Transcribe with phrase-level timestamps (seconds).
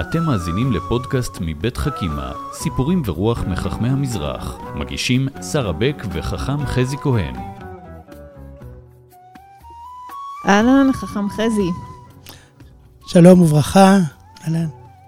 [0.00, 4.58] אתם מאזינים לפודקאסט מבית חכימה, סיפורים ורוח מחכמי המזרח.
[4.74, 7.34] מגישים שרה בק וחכם חזי כהן.
[10.46, 11.70] אהלן, חכם חזי.
[13.06, 13.98] שלום וברכה,
[14.44, 14.66] אהלן.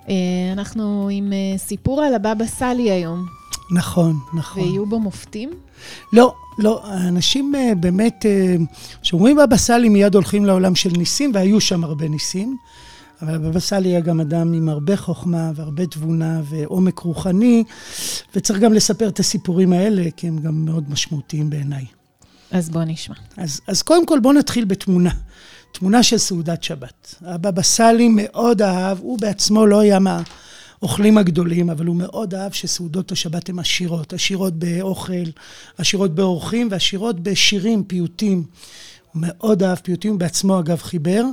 [0.09, 0.15] אה,
[0.53, 3.27] אנחנו עם אה, סיפור על הבבא סאלי היום,
[3.71, 4.63] נכון, נכון.
[4.63, 5.51] ויהיו בו מופתים?
[6.13, 8.27] לא, לא, האנשים אה, באמת,
[9.03, 12.57] כשאומרים בבא סאלי מיד הולכים לעולם של ניסים, והיו שם הרבה ניסים,
[13.23, 17.65] אבל הבבא סאלי היה גם אדם עם הרבה חוכמה והרבה תבונה ועומק רוחני,
[18.35, 21.85] וצריך גם לספר את הסיפורים האלה, כי הם גם מאוד משמעותיים בעיניי.
[22.51, 23.15] אז בוא נשמע.
[23.37, 25.11] אז, אז קודם כל בואו נתחיל בתמונה.
[25.73, 27.15] תמונה של סעודת שבת.
[27.21, 33.13] הבבא סאלי מאוד אהב, הוא בעצמו לא היה מהאוכלים הגדולים, אבל הוא מאוד אהב שסעודות
[33.13, 34.13] השבת הן עשירות.
[34.13, 35.31] עשירות באוכל,
[35.79, 38.45] עשירות באורחים ועשירות בשירים, פיוטים.
[39.15, 41.25] מאוד אהב פיוטים, בעצמו אגב חיבר,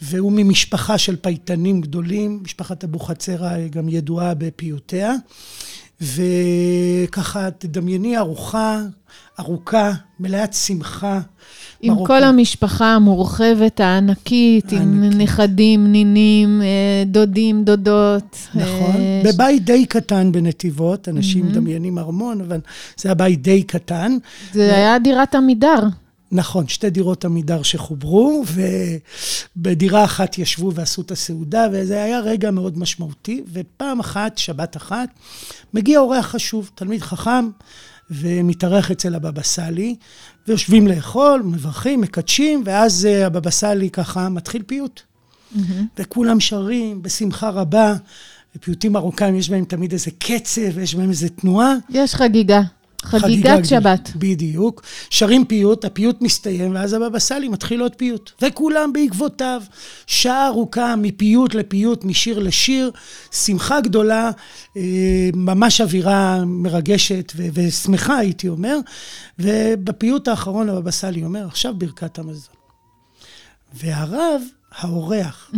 [0.00, 5.14] והוא ממשפחה של פייטנים גדולים, משפחת אבוחצירא גם ידועה בפיוטיה.
[6.00, 8.82] וככה, תדמייני ארוחה
[9.40, 11.20] ארוכה, מלאת שמחה.
[11.80, 12.06] עם מרוקו.
[12.06, 15.20] כל המשפחה המורחבת, הענקית, עם הענקית.
[15.20, 18.36] נכדים, נינים, אה, דודים, דודות.
[18.54, 22.60] נכון, אה, בבית די קטן בנתיבות, אנשים מדמיינים ארמון, אבל
[22.96, 24.16] זה היה בית די קטן.
[24.52, 25.82] זה היה דירת עמידר.
[26.32, 28.44] נכון, שתי דירות עמידר שחוברו,
[29.56, 33.42] ובדירה אחת ישבו ועשו את הסעודה, וזה היה רגע מאוד משמעותי.
[33.52, 35.08] ופעם אחת, שבת אחת,
[35.74, 37.48] מגיע אורח חשוב, תלמיד חכם,
[38.10, 39.96] ומתארח אצל הבבא סאלי,
[40.48, 45.00] ויושבים לאכול, מברכים, מקדשים, ואז אה, הבבא סאלי ככה מתחיל פיוט.
[45.98, 47.94] וכולם שרים בשמחה רבה,
[48.56, 51.74] ופיוטים מרוקאים, יש בהם תמיד איזה קצב, יש בהם איזה תנועה.
[51.90, 52.62] יש חגיגה.
[53.04, 53.64] חגיגת.
[53.64, 54.10] שבת.
[54.16, 54.82] בדיוק.
[55.10, 58.30] שרים פיוט, הפיוט מסתיים, ואז הבבא סאלי מתחיל עוד פיוט.
[58.42, 59.62] וכולם בעקבותיו.
[60.06, 62.90] שעה ארוכה מפיוט לפיוט, משיר לשיר,
[63.32, 64.30] שמחה גדולה,
[64.76, 64.82] אה,
[65.34, 68.78] ממש אווירה מרגשת ו- ושמחה, הייתי אומר.
[69.38, 72.54] ובפיוט האחרון הבבא סאלי אומר, עכשיו ברכת המזון.
[73.74, 74.42] והרב,
[74.78, 75.50] האורח,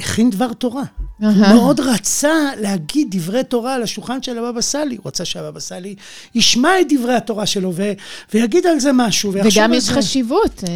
[0.00, 0.82] הכין דבר תורה.
[1.20, 1.28] הוא.
[1.54, 4.96] מאוד רצה להגיד דברי תורה על השולחן של הבבא סאלי.
[4.96, 5.94] הוא רצה שהבבא סאלי
[6.34, 7.92] ישמע את דברי התורה שלו ו-
[8.34, 9.32] ויגיד על זה משהו.
[9.32, 9.92] וגם יש זה.
[9.92, 10.64] חשיבות.
[10.68, 10.72] אה,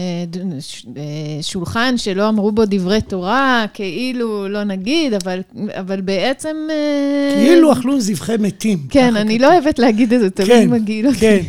[0.97, 5.41] אה, שולחן שלא אמרו בו דברי תורה, כאילו, לא נגיד, אבל,
[5.71, 6.57] אבל בעצם...
[6.71, 8.79] אה, כאילו אכלו זבחי מתים.
[8.91, 9.49] כן, אני כתוב.
[9.49, 11.19] לא אוהבת להגיד את זה, תמיד כן, מגעיל אותי.
[11.19, 11.41] כן,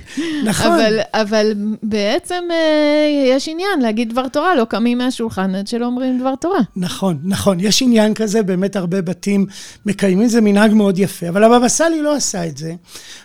[0.43, 0.71] נכון.
[0.71, 1.53] אבל, אבל
[1.83, 2.43] בעצם
[3.27, 6.59] יש עניין להגיד דבר תורה, לא קמים מהשולחן עד שלא אומרים דבר תורה.
[6.75, 7.62] נכון, נכון.
[7.63, 9.45] יש עניין כזה, באמת הרבה בתים
[9.85, 11.29] מקיימים, זה מנהג מאוד יפה.
[11.29, 12.75] אבל הבבא סאלי לא עשה את זה.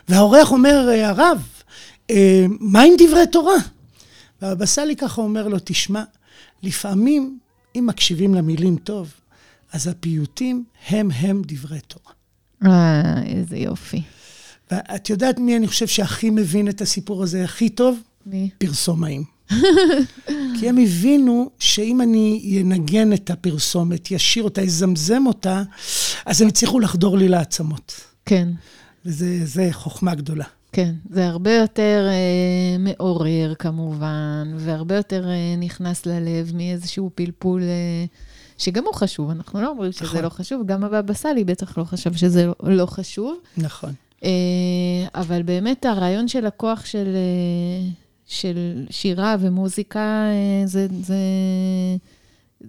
[0.09, 1.43] והאורח אומר, "אה, הרב,
[2.11, 3.57] אה, מה עם דברי תורה?
[4.43, 6.03] והבבא סאלי ככה אומר לו, תשמע,
[6.63, 7.39] לפעמים,
[7.77, 9.13] אם מקשיבים למילים טוב,
[9.73, 12.13] אז הפיוטים הם הם דברי תורה.
[12.67, 14.03] אה, איזה יופי.
[14.71, 17.99] ואת יודעת מי אני חושב שהכי מבין את הסיפור הזה הכי טוב?
[18.27, 18.51] מי?
[18.59, 19.38] פרסומאים.
[20.59, 25.63] כי הם הבינו שאם אני אנגן את הפרסומת, ישיר אותה, יזמזם אותה,
[26.27, 28.01] אז הם יצליחו לחדור לי לעצמות.
[28.25, 28.49] כן.
[29.05, 30.45] וזה חוכמה גדולה.
[30.73, 38.05] כן, זה הרבה יותר אה, מעורר כמובן, והרבה יותר אה, נכנס ללב מאיזשהו פלפול, אה,
[38.59, 40.23] שגם הוא חשוב, אנחנו לא אומרים שזה נכון.
[40.23, 43.93] לא חשוב, גם הבבא סאלי בטח לא חשב שזה לא, לא חשוב, נכון.
[44.25, 44.31] אה,
[45.15, 47.91] אבל באמת הרעיון של הכוח של, אה,
[48.29, 50.01] של שירה ומוזיקה,
[50.31, 51.17] אה, זה, זה,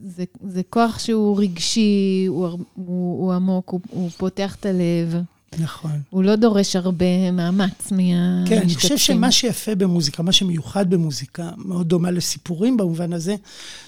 [0.04, 5.16] זה, זה כוח שהוא רגשי, הוא, הוא, הוא עמוק, הוא, הוא פותח את הלב.
[5.58, 5.92] נכון.
[6.10, 8.46] הוא לא דורש הרבה מאמץ מהמשתתפים.
[8.48, 13.36] כן, אני חושב שמה שיפה במוזיקה, מה שמיוחד במוזיקה, מאוד דומה לסיפורים במובן הזה,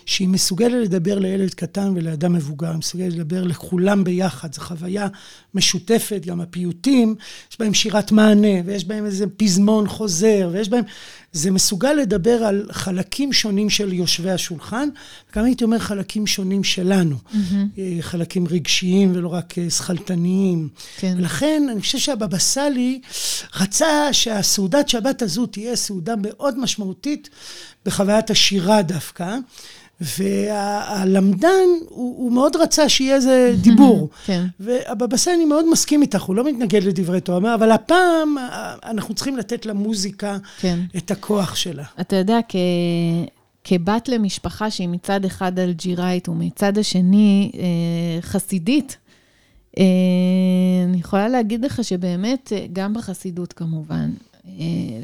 [0.06, 5.08] שהיא מסוגלת לדבר לילד קטן ולאדם מבוגר, היא מסוגלת לדבר לכולם ביחד, זו חוויה
[5.54, 7.16] משותפת, גם הפיוטים,
[7.52, 10.84] יש בהם שירת מענה, ויש בהם איזה פזמון חוזר, ויש בהם...
[11.34, 14.90] זה מסוגל לדבר על חלקים שונים של יושבי השולחן,
[15.32, 17.16] וגם הייתי אומר חלקים שונים שלנו,
[17.78, 20.70] אה, חלקים רגשיים ולא רק אה, שכלתניים.
[20.98, 21.16] כן.
[21.18, 23.02] ולכן אני חושב שהבבא סאלי
[23.56, 27.30] רצה שהסעודת שבת הזו תהיה סעודה מאוד משמעותית
[27.86, 29.38] בחוויית השירה דווקא.
[30.02, 34.10] והלמדן, הוא, הוא מאוד רצה שיהיה איזה דיבור.
[34.26, 34.46] כן.
[35.16, 39.14] סאלי, אני מאוד מסכים איתך, הוא לא מתנגד לדברי תורה, אומר, אבל הפעם אה, אנחנו
[39.14, 40.80] צריכים לתת למוזיקה כן.
[40.98, 41.84] את הכוח שלה.
[42.02, 42.56] אתה יודע, כ...
[43.64, 48.98] כבת למשפחה שהיא מצד אחד אלג'יראית ומצד השני אה, חסידית,
[49.78, 49.84] אה,
[50.86, 54.12] אני יכולה להגיד לך שבאמת, אה, גם בחסידות כמובן,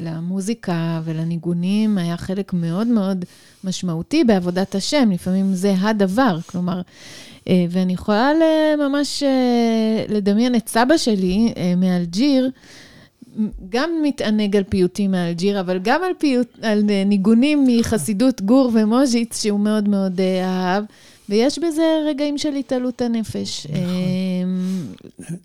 [0.02, 3.24] למוזיקה ולניגונים היה חלק מאוד מאוד
[3.64, 6.80] משמעותי בעבודת השם, לפעמים זה הדבר, כלומר,
[7.46, 8.32] ואני יכולה
[8.78, 9.22] ממש
[10.08, 12.50] לדמיין את סבא שלי מאלג'יר,
[13.68, 19.60] גם מתענג על פיוטים מאלג'יר, אבל גם על, פיוט, על ניגונים מחסידות גור ומוז'יץ, שהוא
[19.60, 20.84] מאוד מאוד אהב.
[21.28, 23.66] ויש בזה רגעים של התעלות הנפש.
[23.66, 23.82] נכון.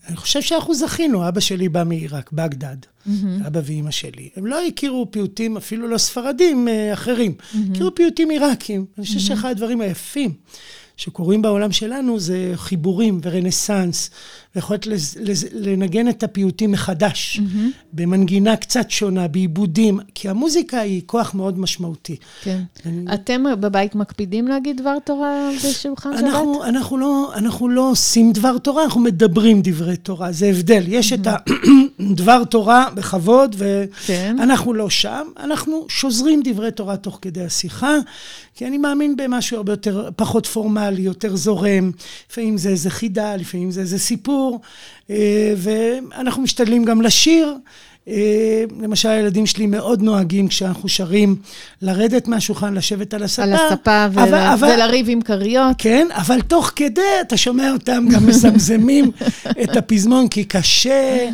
[0.08, 2.78] אני חושב שאנחנו זכינו, אבא שלי בא מעיראק, בגדד,
[3.48, 4.30] אבא ואימא שלי.
[4.36, 7.36] הם לא הכירו פיוטים, אפילו לא ספרדים אה, אחרים,
[7.72, 8.86] הכירו פיוטים עיראקים.
[8.98, 10.34] אני חושב שאחד הדברים היפים
[10.98, 14.10] שקורים בעולם שלנו זה חיבורים ורנסאנס,
[14.56, 14.88] ויכולת
[15.54, 17.58] לנגן את הפיוטים מחדש, mm-hmm.
[17.94, 22.16] במנגינה קצת שונה, בעיבודים, כי המוזיקה היא כוח מאוד משמעותי.
[22.44, 22.62] כן.
[22.86, 23.14] אני...
[23.14, 26.68] אתם בבית מקפידים להגיד דבר תורה בשולחן אנחנו, שבת?
[26.68, 30.84] אנחנו לא, אנחנו לא עושים דבר תורה, אנחנו מדברים דברי תורה, זה הבדל.
[30.88, 31.16] יש mm-hmm.
[31.16, 31.28] את
[32.00, 34.78] הדבר תורה בכבוד, ואנחנו כן.
[34.78, 37.96] לא שם, אנחנו שוזרים דברי תורה תוך כדי השיחה,
[38.56, 41.92] כי אני מאמין במשהו הרבה יותר, פחות פורמלי, יותר זורם.
[42.30, 44.62] לפעמים זה איזה חידה, לפעמים זה איזה סיפור.
[45.10, 47.58] אה, ואנחנו משתדלים גם לשיר.
[48.08, 51.36] אה, למשל, הילדים שלי מאוד נוהגים כשאנחנו שרים,
[51.82, 53.44] לרדת מהשולחן, לשבת על הספה.
[53.44, 54.20] על הספה ול...
[54.20, 55.76] אבל, אבל, ולריב עם כריות.
[55.78, 59.12] כן, אבל תוך כדי אתה שומע אותם גם מזמזמים
[59.64, 61.30] את הפזמון, כי קשה,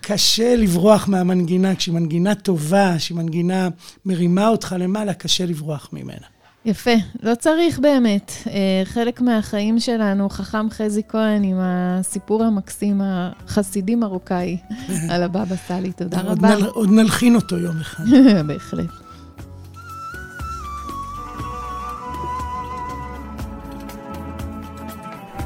[0.00, 1.74] קשה לברוח מהמנגינה.
[1.74, 3.68] כשהיא מנגינה טובה, כשהיא מנגינה
[4.06, 6.35] מרימה אותך למעלה, קשה לברוח ממנה.
[6.66, 6.90] יפה,
[7.22, 8.32] לא צריך באמת.
[8.46, 14.56] אה, חלק מהחיים שלנו, חכם חזי כהן עם הסיפור המקסים, החסידי מרוקאי,
[15.10, 15.92] על הבבא סאלי.
[15.92, 16.54] תודה רבה.
[16.54, 18.04] עוד נלחין אותו יום אחד.
[18.46, 18.90] בהחלט.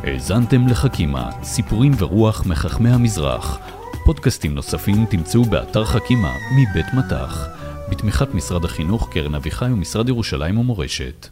[0.03, 3.59] האזנתם לחכימה, סיפורים ורוח מחכמי המזרח.
[4.05, 7.60] פודקאסטים נוספים תמצאו באתר חכימה מבית מטח.
[7.91, 11.29] בתמיכת משרד החינוך, קרן אביחי ומשרד ירושלים ומורשת.